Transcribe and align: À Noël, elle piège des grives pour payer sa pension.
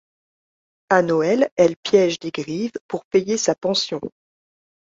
À 0.89 1.03
Noël, 1.03 1.51
elle 1.57 1.75
piège 1.77 2.17
des 2.17 2.31
grives 2.31 2.71
pour 2.87 3.05
payer 3.05 3.37
sa 3.37 3.53
pension. 3.53 4.01